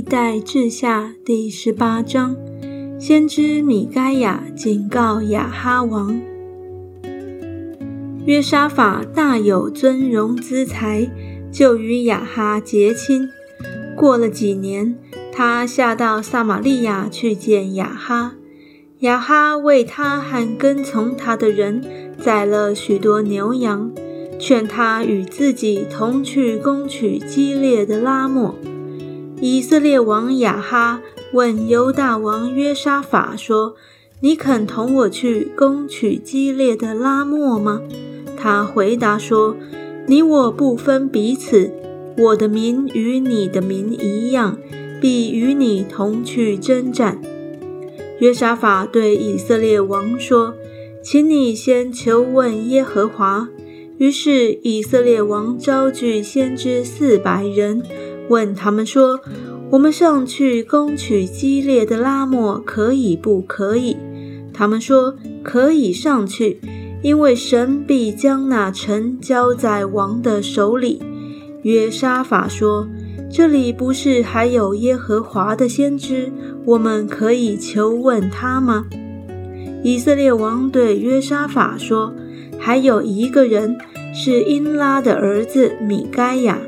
[0.00, 2.34] 历代志下第十八章，
[2.98, 6.18] 先知米该亚警告亚哈王。
[8.24, 11.06] 约沙法大有尊荣资财，
[11.52, 13.28] 就与亚哈结亲。
[13.94, 14.96] 过了几年，
[15.30, 18.36] 他下到撒玛利亚去见亚哈。
[19.00, 21.84] 亚哈为他和跟从他的人
[22.18, 23.92] 宰了许多牛羊，
[24.38, 28.54] 劝他与自己同去攻取激烈的拉莫。
[29.40, 31.00] 以色列王亚哈
[31.32, 33.74] 问犹大王约沙法说
[34.20, 37.80] ：“你肯同我去攻取激烈的拉莫吗？”
[38.36, 39.56] 他回答说
[40.06, 41.72] ：“你我不分彼此，
[42.18, 44.58] 我的民与你的民一样，
[45.00, 47.18] 必与你同去征战。”
[48.20, 50.54] 约沙法对以色列王说
[51.02, 53.48] ：“请你先求问耶和华。”
[53.96, 57.82] 于是以色列王召聚先知四百人。
[58.30, 59.20] 问他们说
[59.70, 63.96] ：“我们上去攻取激烈的拉莫，可以不可以？”
[64.54, 66.60] 他们说：“可以上去，
[67.02, 71.02] 因为神必将那城交在王的手里。”
[71.62, 72.86] 约沙法说
[73.28, 76.32] ：“这里不是还有耶和华的先知，
[76.64, 78.86] 我们可以求问他吗？”
[79.82, 82.14] 以色列王对约沙法说
[82.60, 83.76] ：“还有一个人，
[84.14, 86.58] 是因拉的儿子米该亚。”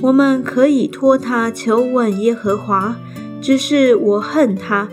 [0.00, 2.96] 我们可以托他求问耶和华，
[3.40, 4.88] 只是我恨他，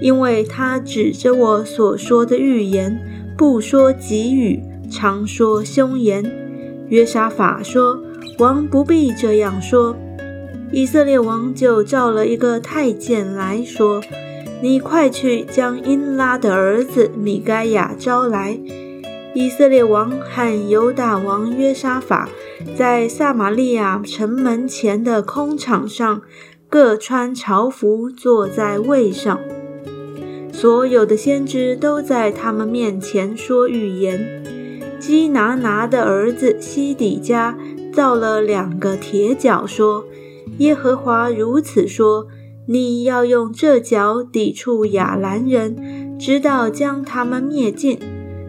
[0.00, 3.00] 因为他指着我所说的预言，
[3.38, 6.22] 不说吉语，常说凶言。
[6.88, 8.02] 约沙法说
[8.38, 9.96] ：“王不必这样说。”
[10.72, 14.02] 以色列王就召了一个太监来说
[14.62, 18.58] ：“你快去将因拉的儿子米该亚招来。”
[19.34, 22.28] 以色列王和犹大王约沙法
[22.76, 26.22] 在撒玛利亚城门前的空场上，
[26.68, 29.38] 各穿朝服，坐在位上。
[30.52, 34.42] 所有的先知都在他们面前说预言。
[34.98, 37.56] 基拿拿的儿子西底家
[37.92, 40.04] 造了两个铁脚，说
[40.58, 42.26] ：“耶和华如此说：
[42.66, 47.98] 你要用这脚抵触亚兰人，直到将他们灭尽。”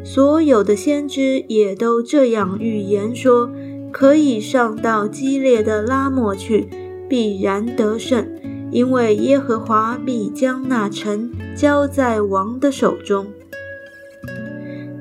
[0.03, 3.49] 所有的先知也都这样预言说：
[3.91, 6.67] 可以上到激烈的拉莫去，
[7.09, 8.25] 必然得胜，
[8.71, 13.27] 因为耶和华必将那城交在王的手中。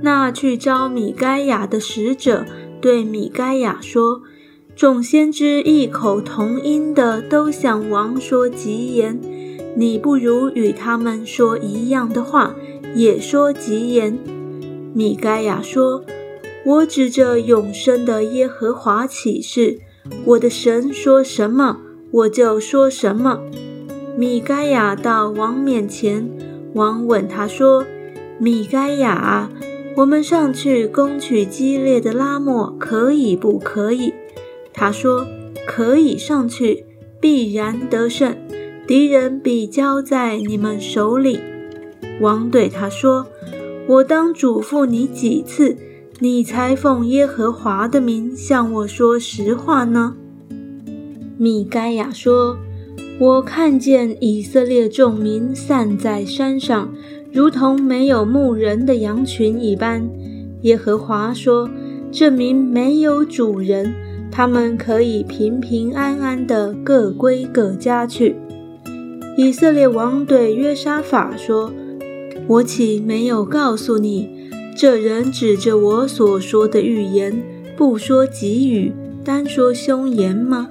[0.03, 2.45] 那去招米该亚的使者
[2.81, 4.23] 对米该亚说：
[4.75, 9.21] 众先知异口同音的都向王说吉言，
[9.77, 12.55] 你不如与他们说一样的话，
[12.95, 14.19] 也说吉言。
[14.95, 16.03] 米该亚说
[16.65, 19.79] ：“我指着永生的耶和华起誓，
[20.25, 21.79] 我的神说什么，
[22.11, 23.41] 我就说什么。”
[24.17, 26.29] 米该亚到王面前，
[26.75, 27.87] 王问他说
[28.39, 29.51] ：“米该亚，
[29.97, 34.13] 我们上去攻取激烈的拉莫，可以不可以？”
[34.75, 35.27] 他说
[35.67, 36.85] ：“可以上去，
[37.21, 38.37] 必然得胜，
[38.87, 41.41] 敌人必交在你们手里。”
[42.21, 43.27] 王对他说。
[43.87, 45.77] 我当嘱咐你几次，
[46.23, 50.15] 你才奉耶和华的名向我说实话呢？
[51.39, 52.59] 米该亚说
[53.19, 56.93] ：“我看见以色列众民散在山上，
[57.33, 60.07] 如同没有牧人的羊群一般。”
[60.61, 61.71] 耶和华说
[62.13, 63.95] ：“这民没有主人，
[64.31, 68.37] 他们可以平平安安的各归各家去。”
[69.39, 71.73] 以色列王对约沙法说。
[72.47, 74.29] 我岂没有告诉你，
[74.77, 77.43] 这人指着我所说的预言，
[77.77, 78.93] 不说吉语，
[79.25, 80.71] 单说凶言吗？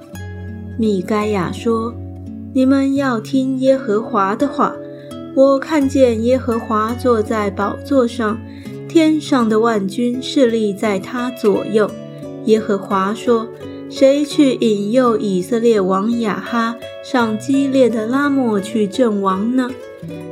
[0.78, 1.94] 米该亚说
[2.54, 4.74] ：“你们要听耶和华的话。
[5.36, 8.38] 我看见耶和华坐在宝座上，
[8.88, 11.88] 天上的万军势力在他左右。
[12.46, 13.46] 耶和华说：
[13.88, 19.70] 谁去引诱以色列王亚哈上激烈的拉莫去阵亡呢？”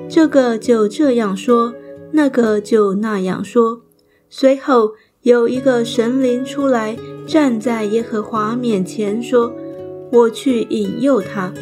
[0.09, 1.75] 这个就这样说，
[2.13, 3.83] 那个就那样说。
[4.31, 6.97] 随后有一个神灵出来，
[7.27, 9.53] 站在耶和华面前说
[10.13, 11.53] ：“我去引诱他。”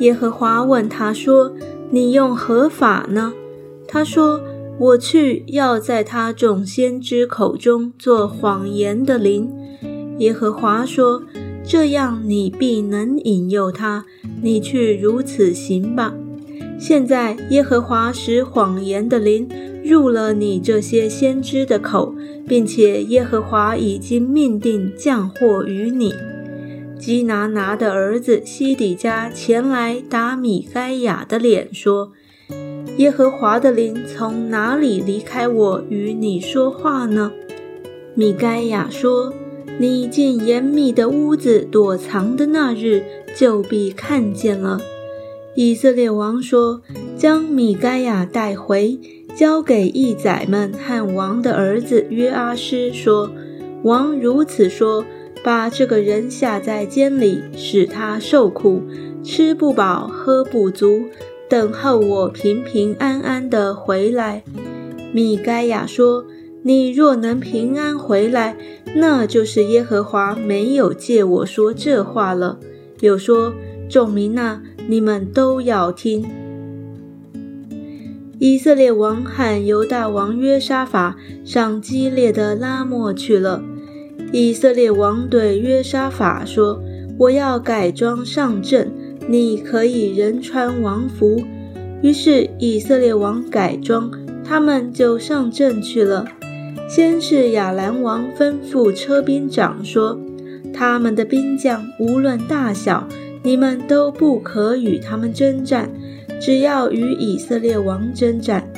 [0.00, 1.54] 耶和华问他说
[1.90, 3.32] ：“你用何法呢？”
[3.86, 4.40] 他说
[4.80, 9.52] ：“我去要在他众先知口中做谎言的灵。”
[10.18, 11.22] 耶和华说
[11.62, 14.04] ：“这样你必能引诱他。
[14.42, 16.14] 你去如此行吧。”
[16.78, 19.48] 现在耶和华使谎言的灵
[19.84, 22.14] 入了你这些先知的口，
[22.46, 26.12] 并且耶和华已经命定降祸于你。
[26.98, 32.12] 基拿拿的儿子西底家前来打米该亚的脸，说
[32.96, 37.32] ：“耶和华的灵从哪里离开我与你说话呢？”
[38.14, 39.34] 米该亚说
[39.78, 43.02] ：“你进严密的屋子躲藏的那日，
[43.36, 44.80] 就必看见了。”
[45.54, 46.82] 以色列王说
[47.16, 48.98] ：“将米该亚带回，
[49.34, 53.30] 交给义宰们和王的儿子约阿施说：
[53.82, 55.04] 王如此说。”
[55.44, 58.80] 把这个人下在监里，使他受苦，
[59.22, 61.02] 吃不饱，喝不足，
[61.50, 64.42] 等候我平平安安的回来。
[65.12, 66.24] 米该亚说
[66.64, 68.56] ：“你若能平安回来，
[68.94, 72.58] 那就是耶和华没有借我说这话了。”
[73.00, 73.52] 又说
[73.86, 76.24] ：“众民呐，你们都要听。”
[78.38, 83.62] 以色列王和犹大王约沙法上激烈的拉莫去了。
[84.32, 86.82] 以色列王对约沙法说
[87.16, 88.90] ：“我要改装上阵，
[89.28, 91.42] 你可以人穿王服。”
[92.02, 94.10] 于是以色列王改装，
[94.44, 96.26] 他们就上阵去了。
[96.86, 100.18] 先是亚兰王吩咐车兵长说
[100.74, 103.08] ：“他们的兵将无论大小，
[103.44, 105.88] 你们都不可与他们征战，
[106.40, 108.68] 只要与以色列王征战。”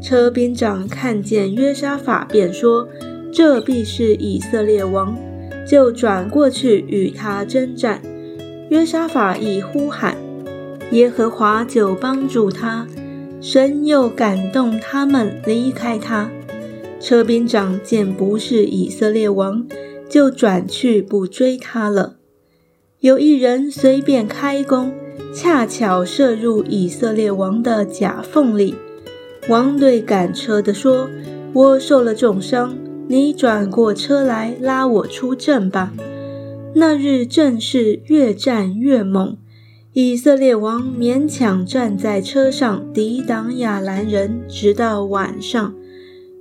[0.00, 2.88] 车兵长看见约沙法，便说。
[3.32, 5.16] 这必是以色列王，
[5.64, 8.02] 就转过去与他征战。
[8.70, 10.16] 约沙法一呼喊，
[10.90, 12.88] 耶和华就帮助他，
[13.40, 16.28] 神又感动他们离开他。
[16.98, 19.64] 车兵长见不是以色列王，
[20.08, 22.16] 就转去不追他了。
[23.00, 24.92] 有一人随便开弓，
[25.34, 28.74] 恰巧射入以色列王的甲缝里。
[29.48, 31.08] 王对赶车的说
[31.54, 32.76] ：“我受了重伤。”
[33.08, 35.94] 你转过车来拉我出阵吧。
[36.74, 39.38] 那日正是越战越猛，
[39.94, 45.74] 以色列王勉强站在车上抵挡亚兰人，直到晚上。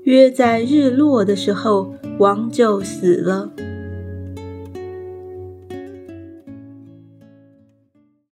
[0.04, 3.50] 约在日落的时候，王就死了。